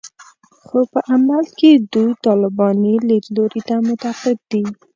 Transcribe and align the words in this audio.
خو 0.65 0.79
په 0.91 0.99
عمل 1.13 1.45
کې 1.59 1.71
دوی 1.93 2.11
طالباني 2.25 2.93
لیدلوري 3.09 3.61
ته 3.67 3.75
معتقد 3.85 4.37
دي 4.51 4.63